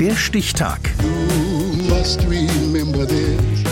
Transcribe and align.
Der 0.00 0.14
Stichtag. 0.14 0.78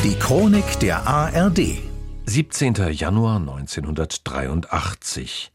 Die 0.03 0.19
Chronik 0.19 0.81
der 0.81 1.07
ARD. 1.07 1.79
17. 2.25 2.75
Januar 2.91 3.37
1983. 3.37 5.52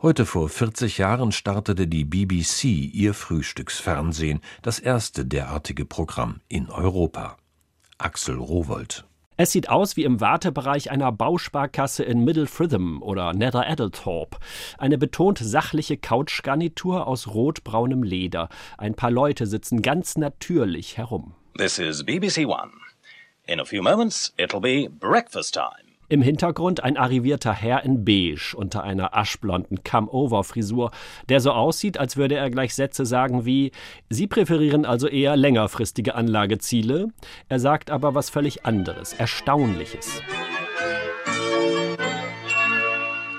Heute 0.00 0.24
vor 0.24 0.48
40 0.48 0.98
Jahren 0.98 1.32
startete 1.32 1.88
die 1.88 2.04
BBC 2.04 2.94
ihr 2.94 3.14
Frühstücksfernsehen, 3.14 4.40
das 4.62 4.78
erste 4.78 5.26
derartige 5.26 5.84
Programm 5.84 6.38
in 6.48 6.70
Europa. 6.70 7.36
Axel 7.98 8.36
Rowold. 8.36 9.04
Es 9.42 9.50
sieht 9.50 9.68
aus 9.68 9.96
wie 9.96 10.04
im 10.04 10.20
Wartebereich 10.20 10.92
einer 10.92 11.10
Bausparkasse 11.10 12.04
in 12.04 12.22
Middle 12.22 12.46
Fritham 12.46 13.02
oder 13.02 13.32
Nether 13.32 13.68
Adderthorpe. 13.68 14.38
Eine 14.78 14.98
betont 14.98 15.40
sachliche 15.40 15.96
Couchgarnitur 15.96 17.08
aus 17.08 17.26
rotbraunem 17.26 18.04
Leder. 18.04 18.48
Ein 18.78 18.94
paar 18.94 19.10
Leute 19.10 19.48
sitzen 19.48 19.82
ganz 19.82 20.16
natürlich 20.16 20.96
herum. 20.96 21.34
This 21.58 21.80
is 21.80 22.04
BBC 22.04 22.46
One. 22.46 22.70
In 23.48 23.58
a 23.58 23.64
few 23.64 23.82
moments 23.82 24.32
it'll 24.36 24.60
be 24.60 24.88
breakfast 24.88 25.54
time. 25.54 25.91
Im 26.12 26.20
Hintergrund 26.20 26.84
ein 26.84 26.98
arrivierter 26.98 27.54
Herr 27.54 27.86
in 27.86 28.04
Beige 28.04 28.54
unter 28.54 28.82
einer 28.82 29.16
aschblonden 29.16 29.82
Come-Over-Frisur, 29.82 30.90
der 31.30 31.40
so 31.40 31.52
aussieht, 31.52 31.96
als 31.96 32.18
würde 32.18 32.34
er 32.34 32.50
gleich 32.50 32.74
Sätze 32.74 33.06
sagen 33.06 33.46
wie 33.46 33.72
Sie 34.10 34.26
präferieren 34.26 34.84
also 34.84 35.08
eher 35.08 35.36
längerfristige 35.36 36.14
Anlageziele. 36.14 37.08
Er 37.48 37.60
sagt 37.60 37.90
aber 37.90 38.14
was 38.14 38.28
völlig 38.28 38.66
anderes, 38.66 39.14
Erstaunliches. 39.14 40.20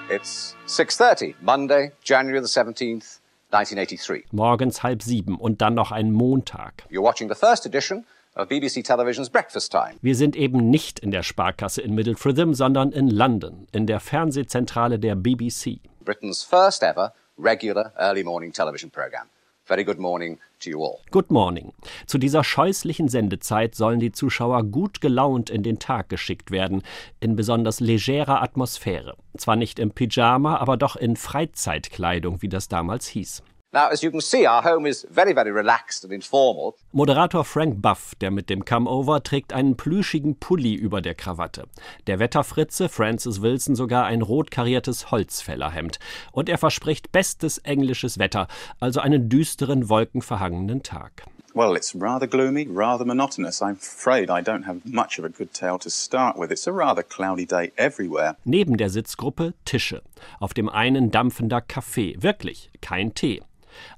It's 0.09 0.55
6:30, 0.65 1.35
Monday, 1.41 1.91
January 2.03 2.43
the 2.43 2.59
17th, 2.59 3.19
1983. 3.51 4.25
Morgens 4.31 4.81
halb 4.81 5.03
sieben 5.03 5.37
und 5.37 5.61
dann 5.61 5.75
noch 5.75 5.91
ein 5.91 6.11
Montag. 6.11 6.87
You're 6.89 7.03
watching 7.03 7.29
the 7.29 7.35
first 7.35 7.67
edition 7.67 8.03
BBC 8.35 8.83
Television's 8.83 9.29
Breakfast 9.29 9.71
Time. 9.71 9.93
Wir 10.01 10.15
sind 10.15 10.35
eben 10.35 10.69
nicht 10.69 10.99
in 10.99 11.11
der 11.11 11.23
Sparkasse 11.23 11.81
in 11.81 11.93
Middle 11.93 12.15
Fritham, 12.15 12.53
sondern 12.53 12.91
in 12.91 13.09
London, 13.09 13.67
in 13.71 13.85
der 13.85 13.99
Fernsehzentrale 13.99 14.97
der 14.97 15.15
BBC. 15.15 15.79
Britain's 16.03 16.43
first 16.43 16.83
ever 16.83 17.13
regular 17.37 17.93
early 17.97 18.23
morning 18.23 18.51
television 18.51 18.89
program. 18.89 19.27
Very 19.65 19.85
good 19.85 19.99
morning 19.99 20.39
to 20.61 20.69
you 20.69 20.83
all. 20.83 20.99
Good 21.11 21.31
morning. 21.31 21.71
Zu 22.05 22.17
dieser 22.17 22.43
scheußlichen 22.43 23.07
Sendezeit 23.07 23.75
sollen 23.75 24.01
die 24.01 24.11
Zuschauer 24.11 24.63
gut 24.63 24.99
gelaunt 24.99 25.49
in 25.49 25.63
den 25.63 25.79
Tag 25.79 26.09
geschickt 26.09 26.51
werden, 26.51 26.83
in 27.21 27.37
besonders 27.37 27.79
legerer 27.79 28.41
Atmosphäre. 28.41 29.15
Zwar 29.37 29.55
nicht 29.55 29.79
im 29.79 29.91
Pyjama, 29.91 30.57
aber 30.57 30.75
doch 30.75 30.97
in 30.97 31.15
Freizeitkleidung, 31.15 32.41
wie 32.41 32.49
das 32.49 32.67
damals 32.67 33.07
hieß. 33.07 33.41
Now, 33.73 33.89
as 33.89 34.03
you 34.03 34.11
can 34.11 34.21
see, 34.21 34.45
our 34.45 34.61
home 34.61 34.85
is 34.85 35.03
very, 35.09 35.33
very 35.33 35.49
relaxed 35.51 36.03
and 36.03 36.13
informal. 36.13 36.75
Moderator 36.91 37.43
Frank 37.43 37.81
Buff, 37.81 38.13
der 38.21 38.29
mit 38.29 38.51
dem 38.51 38.65
Come-Over, 38.65 39.23
trägt 39.23 39.51
einen 39.51 39.75
plüschigen 39.75 40.37
Pulli 40.37 40.75
über 40.75 41.01
der 41.01 41.15
Krawatte. 41.15 41.63
Der 42.05 42.19
Wetterfritze 42.19 42.87
Francis 42.87 43.41
Wilson 43.41 43.75
sogar 43.75 44.05
ein 44.05 44.21
rot 44.21 44.51
kariertes 44.51 45.09
Holzfällerhemd. 45.09 45.97
Und 46.31 46.49
er 46.49 46.59
verspricht 46.59 47.11
bestes 47.11 47.57
englisches 47.57 48.19
Wetter, 48.19 48.47
also 48.79 48.99
einen 48.99 49.27
düsteren, 49.27 49.89
wolkenverhangenen 49.89 50.83
Tag. 50.83 51.23
Well, 51.55 51.75
it's 51.75 51.95
rather 51.99 52.27
gloomy, 52.27 52.67
rather 52.69 53.05
monotonous. 53.05 53.63
I'm 53.63 53.77
afraid 53.77 54.29
I 54.29 54.43
don't 54.43 54.67
have 54.67 54.81
much 54.85 55.17
of 55.17 55.25
a 55.25 55.29
good 55.29 55.51
tale 55.51 55.79
to 55.79 55.89
start 55.89 56.37
with. 56.37 56.51
It's 56.51 56.67
a 56.67 56.71
rather 56.71 57.01
cloudy 57.01 57.47
day 57.47 57.71
everywhere. 57.75 58.35
Neben 58.43 58.77
der 58.77 58.91
Sitzgruppe 58.91 59.55
Tische. 59.65 60.03
Auf 60.39 60.53
dem 60.53 60.69
einen 60.69 61.09
dampfender 61.09 61.61
Kaffee. 61.61 62.15
Wirklich, 62.19 62.69
kein 62.79 63.15
Tee. 63.15 63.41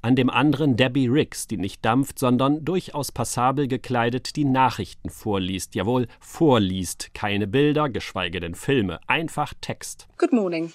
An 0.01 0.15
dem 0.15 0.29
anderen 0.29 0.75
Debbie 0.75 1.07
Riggs, 1.07 1.47
die 1.47 1.57
nicht 1.57 1.83
dampft, 1.83 2.19
sondern 2.19 2.63
durchaus 2.65 3.11
passabel 3.11 3.67
gekleidet 3.67 4.35
die 4.35 4.45
Nachrichten 4.45 5.09
vorliest. 5.09 5.75
Jawohl, 5.75 6.07
vorliest. 6.19 7.13
Keine 7.13 7.47
Bilder, 7.47 7.89
geschweige 7.89 8.39
denn 8.39 8.55
Filme. 8.55 8.99
Einfach 9.07 9.53
Text. 9.61 10.07
Good 10.17 10.33
morning. 10.33 10.71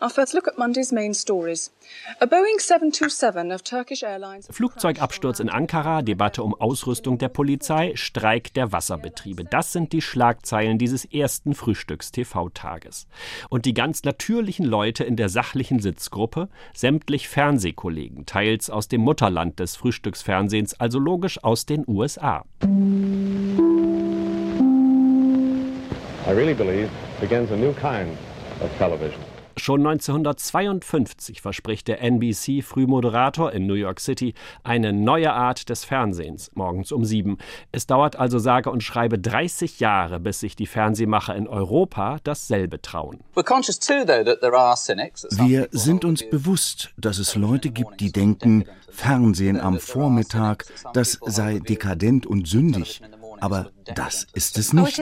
Our 0.00 0.10
first 0.10 0.34
look 0.34 0.46
at 0.46 0.56
Monday's 0.56 0.92
main 0.92 1.12
stories. 1.14 1.72
A 2.20 2.26
Boeing 2.26 2.60
727 2.60 3.52
of 3.52 3.62
Turkish 3.64 4.02
Airlines. 4.02 4.48
Flugzeugabsturz 4.50 5.40
in 5.40 5.48
Ankara, 5.48 6.02
Debatte 6.02 6.42
um 6.42 6.54
Ausrüstung 6.54 7.18
der 7.18 7.28
Polizei, 7.28 7.92
Streik 7.96 8.54
der 8.54 8.72
Wasserbetriebe. 8.72 9.44
Das 9.44 9.72
sind 9.72 9.92
die 9.92 10.00
Schlagzeilen 10.00 10.78
dieses 10.78 11.04
ersten 11.04 11.54
Frühstücks-TV-Tages. 11.54 13.08
Und 13.50 13.64
die 13.64 13.74
ganz 13.74 14.04
natürlichen 14.04 14.64
Leute 14.64 15.04
in 15.04 15.16
der 15.16 15.28
sachlichen 15.28 15.80
Sitzgruppe, 15.80 16.48
sämtlich 16.74 17.28
Fernsehkollegen, 17.28 18.26
teils 18.26 18.70
aus 18.70 18.88
dem 18.88 19.00
Mutterland 19.00 19.58
des 19.58 19.76
Frühstücksfernsehens, 19.76 20.74
also 20.74 20.98
logisch 20.98 21.42
aus 21.42 21.66
den 21.66 21.84
USA. 21.86 22.44
I 26.26 26.32
really 26.32 26.54
believe 26.54 26.90
begins 27.20 27.50
a 27.50 27.56
new 27.56 27.72
kind 27.72 28.16
of 28.60 28.70
television. 28.78 29.27
Schon 29.68 29.86
1952 29.86 31.42
verspricht 31.42 31.88
der 31.88 32.00
NBC-Frühmoderator 32.00 33.52
in 33.52 33.66
New 33.66 33.74
York 33.74 34.00
City 34.00 34.32
eine 34.64 34.94
neue 34.94 35.30
Art 35.30 35.68
des 35.68 35.84
Fernsehens, 35.84 36.50
morgens 36.54 36.90
um 36.90 37.04
sieben. 37.04 37.36
Es 37.70 37.86
dauert 37.86 38.16
also 38.16 38.38
sage 38.38 38.70
und 38.70 38.82
schreibe 38.82 39.18
30 39.18 39.78
Jahre, 39.78 40.20
bis 40.20 40.40
sich 40.40 40.56
die 40.56 40.64
Fernsehmacher 40.64 41.36
in 41.36 41.46
Europa 41.46 42.16
dasselbe 42.24 42.80
trauen. 42.80 43.20
Wir 43.34 43.44
sind 45.70 46.04
uns 46.06 46.30
bewusst, 46.30 46.94
dass 46.96 47.18
es 47.18 47.34
Leute 47.34 47.68
gibt, 47.68 48.00
die 48.00 48.10
denken, 48.10 48.64
Fernsehen 48.90 49.60
am 49.60 49.78
Vormittag, 49.78 50.64
das 50.94 51.18
sei 51.26 51.58
dekadent 51.58 52.26
und 52.26 52.48
sündig. 52.48 53.02
Aber 53.40 53.70
das 53.84 54.26
ist 54.32 54.58
es 54.58 54.72
nicht. 54.72 55.00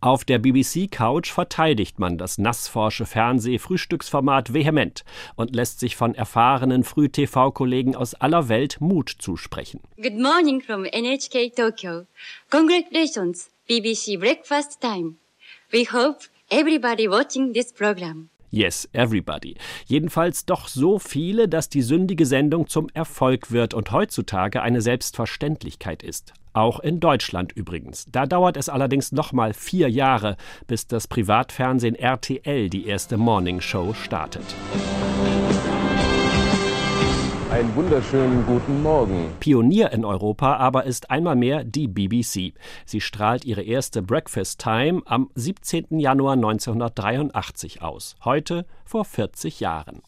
Auf 0.00 0.24
der 0.24 0.38
BBC-Couch 0.38 1.30
verteidigt 1.32 1.98
man 1.98 2.18
das 2.18 2.38
nassforsche 2.38 3.06
Fernseh-Frühstücksformat 3.06 4.52
vehement 4.52 5.04
und 5.36 5.54
lässt 5.54 5.80
sich 5.80 5.96
von 5.96 6.14
erfahrenen 6.14 6.84
Früh-TV-Kollegen 6.84 7.96
aus 7.96 8.14
aller 8.14 8.48
Welt 8.48 8.80
Mut 8.80 9.14
zusprechen. 9.18 9.80
Good 9.96 10.18
morning 10.18 10.60
from 10.60 10.84
NHK 10.84 11.54
Tokyo. 11.54 12.06
Congratulations, 12.50 13.50
BBC 13.68 14.18
Breakfast 14.18 14.80
Time. 14.80 15.16
We 15.72 15.84
hope 15.84 16.26
everybody 16.50 17.08
watching 17.08 17.52
this 17.52 17.72
program. 17.72 18.28
Yes, 18.50 18.88
everybody. 18.92 19.56
Jedenfalls 19.86 20.44
doch 20.44 20.66
so 20.66 20.98
viele, 20.98 21.48
dass 21.48 21.68
die 21.68 21.82
sündige 21.82 22.26
Sendung 22.26 22.66
zum 22.66 22.88
Erfolg 22.92 23.52
wird 23.52 23.74
und 23.74 23.92
heutzutage 23.92 24.60
eine 24.60 24.80
Selbstverständlichkeit 24.80 26.02
ist. 26.02 26.34
Auch 26.52 26.80
in 26.80 26.98
Deutschland 26.98 27.52
übrigens. 27.52 28.06
Da 28.10 28.26
dauert 28.26 28.56
es 28.56 28.68
allerdings 28.68 29.12
nochmal 29.12 29.54
vier 29.54 29.88
Jahre, 29.88 30.36
bis 30.66 30.88
das 30.88 31.06
Privatfernsehen 31.06 31.94
RTL 31.94 32.68
die 32.68 32.86
erste 32.86 33.16
Morningshow 33.16 33.94
startet. 33.94 34.44
Einen 37.50 37.74
wunderschönen 37.74 38.46
guten 38.46 38.80
Morgen. 38.80 39.32
Pionier 39.40 39.90
in 39.90 40.04
Europa 40.04 40.56
aber 40.56 40.84
ist 40.84 41.10
einmal 41.10 41.34
mehr 41.34 41.64
die 41.64 41.88
BBC. 41.88 42.54
Sie 42.86 43.00
strahlt 43.00 43.44
ihre 43.44 43.62
erste 43.62 44.02
Breakfast 44.02 44.60
Time 44.60 45.02
am 45.04 45.30
17. 45.34 45.98
Januar 45.98 46.34
1983 46.34 47.82
aus. 47.82 48.14
Heute 48.24 48.66
vor 48.84 49.04
40 49.04 49.58
Jahren. 49.58 50.00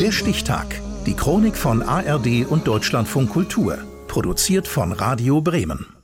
Der 0.00 0.12
Stichtag. 0.12 0.80
Die 1.04 1.14
Chronik 1.14 1.56
von 1.56 1.82
ARD 1.82 2.46
und 2.48 2.68
Deutschlandfunk 2.68 3.30
Kultur. 3.30 3.78
Produziert 4.06 4.68
von 4.68 4.92
Radio 4.92 5.40
Bremen. 5.40 5.97